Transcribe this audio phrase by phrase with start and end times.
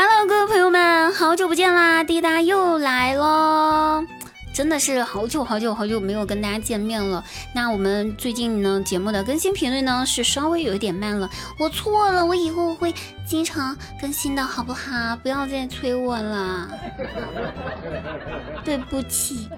[0.00, 2.04] Hello，各位朋友们，好久不见啦！
[2.04, 4.04] 滴答又来喽，
[4.54, 7.24] 真的是好久好久好久没有跟大家见面了。
[7.52, 12.94] 那我们最近呢，节目的更新频率呢是稍微有一点慢了，我错了，我以后会
[13.26, 15.16] 经常更新的，好不好？
[15.20, 16.68] 不要再催我了，
[18.64, 19.48] 对不起。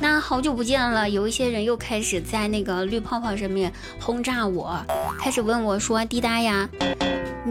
[0.00, 4.84] 那好久不见了，有一些人又开始在那个绿泡泡上面轰炸我，
[5.20, 6.68] 开始问我说：“滴答呀。”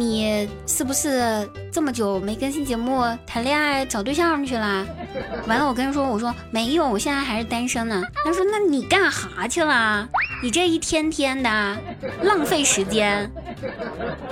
[0.02, 4.84] 你是不是这么久没更新节目，谈恋爱找对象去了？
[5.46, 8.02] 完了，我跟他说，我说没有，我现在还是单身呢。
[8.26, 10.10] 他说，那你干哈去了？
[10.42, 11.78] 你这一天天的
[12.24, 13.32] 浪费时间。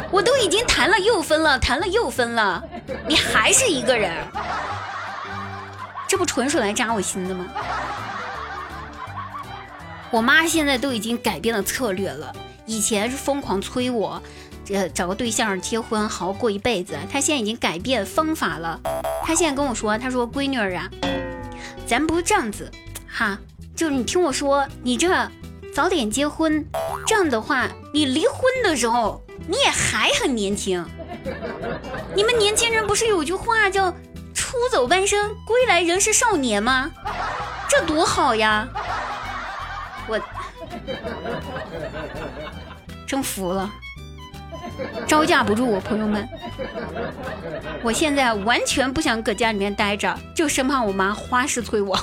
[0.09, 2.63] 我都已经谈了又分了，谈了又分了，
[3.07, 4.11] 你还是一个人，
[6.07, 7.45] 这不纯属来扎我心的吗？
[10.09, 12.35] 我妈现在都已经改变了策略了，
[12.69, 14.21] 以前是疯狂催我。
[14.71, 16.95] 呃，找个对象结婚，好好过一辈子。
[17.11, 18.79] 他现在已经改变方法了。
[19.23, 20.87] 他现在跟我说：“他说闺女儿啊，
[21.87, 22.69] 咱不是这样子，
[23.07, 23.39] 哈，
[23.75, 25.09] 就是你听我说，你这
[25.73, 26.63] 早点结婚，
[27.07, 30.85] 这样的话，你离婚的时候你也还很年轻。
[32.15, 33.91] 你们年轻人不是有句话叫
[34.35, 36.91] ‘出走半生，归来仍是少年’吗？
[37.67, 38.67] 这多好呀！
[40.07, 40.19] 我
[43.07, 43.69] 真服了。”
[45.05, 46.27] 招架不住我，朋友们，
[47.83, 51.99] 我现在完全不想搁家里面待着，就生怕我妈花式催我。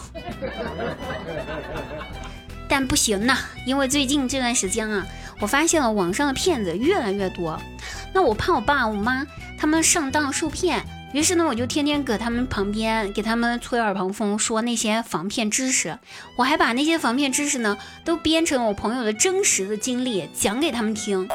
[2.69, 5.07] 但不行呐，因为最近这段时间啊，
[5.41, 7.59] 我发现了网上的骗子越来越多，
[8.13, 9.27] 那我怕我爸我妈
[9.59, 15.99] 他们上当受骗，于是呢，我就天天搁他们旁边给他们吹耳旁风，说那些防骗知识。
[16.37, 21.27] 我还把那些防骗知识呢，都编成我朋友的真实的经历讲给他们听。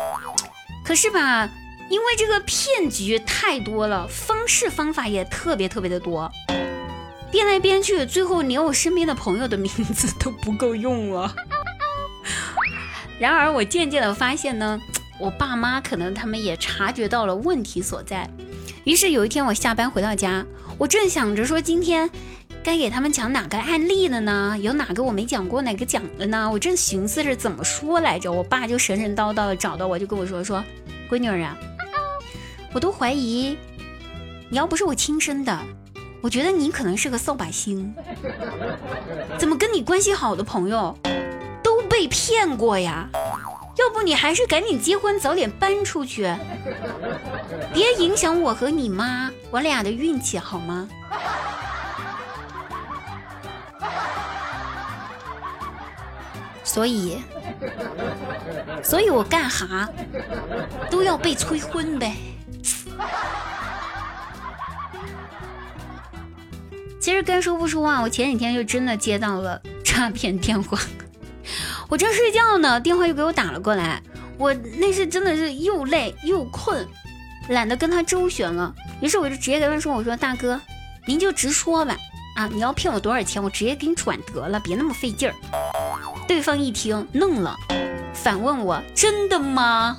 [0.83, 1.49] 可是吧，
[1.89, 6.29] 因为这个骗局太多了，方式方法也特别特别的多，
[7.31, 11.33] 编来编去，最后连我身边的朋友的名字都不够用了。
[13.19, 14.79] 然而，我渐渐的发现呢，
[15.19, 18.29] 我爸妈可能他们也察觉到了问题所在。
[18.83, 20.45] 于是有一天我下班回到家，
[20.77, 22.09] 我正想着说今天。
[22.63, 24.55] 该给他们讲哪个案例了呢？
[24.61, 26.47] 有哪个我没讲过，哪个讲了呢？
[26.47, 30.63] 我正寻思着怎么说来着，我爸就神神叨叨的找到我，就跟我说说，
[31.09, 31.57] 闺女儿啊，
[32.71, 33.57] 我都怀疑
[34.47, 35.59] 你要不是我亲生的，
[36.21, 37.91] 我觉得你可能是个扫把星。
[39.39, 40.95] 怎么跟你关系好的朋友
[41.63, 43.09] 都被骗过呀？
[43.77, 46.23] 要不你还是赶紧结婚，早点搬出去，
[47.73, 50.87] 别影响我和你妈我俩的运气好吗？
[56.63, 57.21] 所以，
[58.81, 59.89] 所以我干哈
[60.89, 62.15] 都要被催婚呗。
[66.99, 70.79] 其实该说不说啊，我前几天就真的接到了诈骗电话。
[71.91, 74.01] 我正睡觉呢，电话又给我打了过来。
[74.37, 76.87] 我那是真的是又累又困，
[77.49, 78.73] 懒得跟他周旋了。
[79.01, 80.57] 于是我就直接跟他说：“我说大哥，
[81.05, 81.97] 您就直说吧。
[82.37, 85.35] 啊，你要骗我多少钱，我直接给你转得了，别那么费劲儿。”
[86.29, 87.57] 对方一听愣了，
[88.13, 89.97] 反问我：“真的吗？”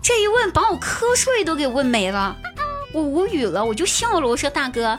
[0.00, 2.36] 这一问把我瞌睡都给问没了，
[2.94, 4.96] 我无语了，我就笑了，我说：“大哥，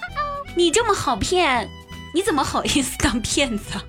[0.58, 1.69] 你这么好骗，
[2.13, 3.79] 你怎么好意思当骗子？”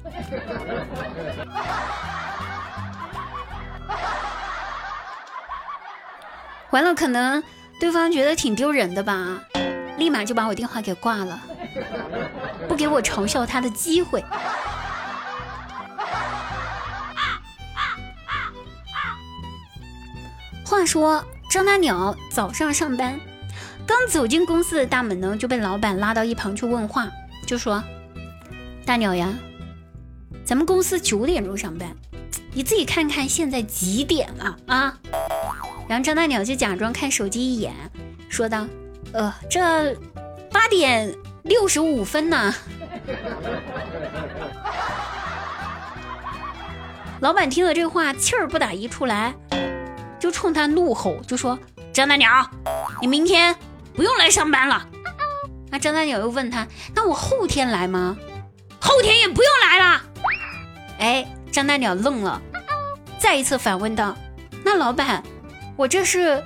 [6.71, 7.43] 完了，可能
[7.81, 9.41] 对方觉得挺丢人的吧，
[9.97, 11.41] 立马就把我电话给挂了。
[12.69, 14.23] 不给我嘲笑他的机会。
[20.65, 23.19] 话说张大鸟早上上班，
[23.87, 27.09] 刚走进公司的大门呢，就被老板拉到一旁去问话，
[27.47, 27.83] 就说
[28.89, 29.29] ：“大鸟呀，
[30.47, 31.95] 咱们公司九点钟上班，
[32.55, 34.99] 你自己看看现在几点了啊？”
[35.87, 37.75] 然后张大鸟就假装看手机一眼，
[38.31, 38.67] 说道
[39.13, 39.95] ：“呃，这
[40.51, 41.15] 八点。”
[41.45, 42.55] 六十五分呢！
[47.21, 49.35] 老板听了这话，气儿不打一处来，
[50.19, 51.59] 就冲他怒吼，就说
[51.93, 52.51] ：“张大鸟，
[53.03, 53.55] 你明天
[53.95, 54.89] 不用来上班了。”
[55.71, 58.17] 那张大鸟又问他：“那我后天来吗
[58.89, 60.03] ？”“后天也不用来了。”
[60.99, 62.41] 哎，张大鸟愣了，
[63.19, 64.17] 再一次反问道
[64.65, 65.23] ：“那老板，
[65.77, 66.43] 我这是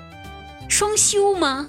[0.68, 1.68] 双休吗？”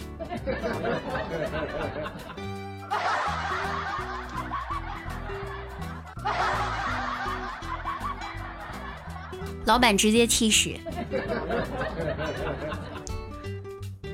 [9.65, 10.71] 老板直接气死，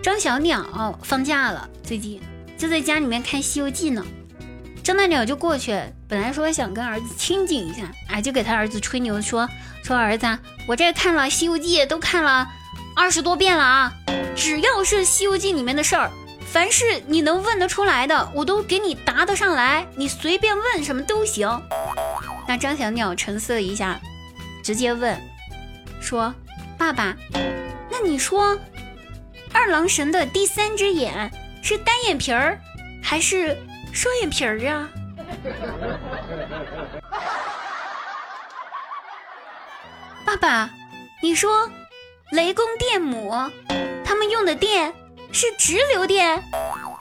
[0.03, 2.21] 张小鸟放假了，最近
[2.57, 4.05] 就在家里面看《西游记》呢。
[4.89, 9.47] 张大鸟就过去，本来说想跟儿子亲近一下，哎，就给他儿子吹牛说
[9.83, 10.25] 说儿子，
[10.68, 12.50] 我这看了《西游记》都看了
[12.95, 13.94] 二十多遍了啊，
[14.36, 16.09] 只要是《西游记》里面的事儿，
[16.51, 21.47] 凡是你能问得出来的，我都给你答得上来，你随便问什么都行。
[22.47, 24.00] 那张小鸟沉思了一下，
[24.63, 25.15] 直接问
[26.01, 26.33] 说
[26.80, 27.15] ：“爸爸，
[27.91, 28.57] 那你说
[29.53, 31.31] 二郎神的第三只眼
[31.62, 32.59] 是单眼皮儿
[33.03, 33.56] 还是？”
[33.94, 34.89] 双眼皮儿啊！
[40.25, 40.69] 爸爸，
[41.21, 41.69] 你说
[42.31, 43.33] 雷公电母
[44.06, 44.94] 他们用的电
[45.31, 46.41] 是直流电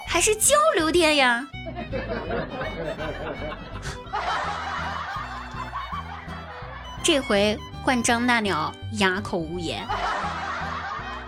[0.09, 1.47] 还是交流电呀？
[7.03, 9.87] 这回换张大鸟哑口无言。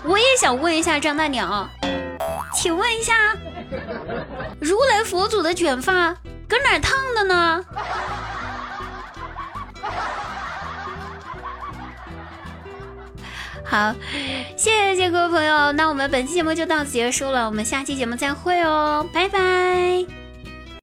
[0.04, 1.68] 我也想问一下张大鸟，
[2.54, 3.36] 请问一下。
[4.58, 6.14] 如来佛祖的卷发
[6.48, 7.64] 搁哪烫的呢？
[13.64, 13.94] 好，
[14.56, 20.19] 谢谢各位朋友，那我们本期节目就到此结束了，我们下期节目再会哦，拜拜。